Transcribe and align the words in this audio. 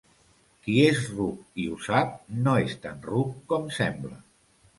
Qui 0.67 0.77
és 0.85 1.01
ruc 1.17 1.59
i 1.63 1.65
ho 1.73 1.77
sap 1.89 2.15
no 2.49 2.57
és 2.63 2.75
tan 2.87 3.07
ruc 3.11 3.37
com 3.53 3.71
sembla. 3.79 4.19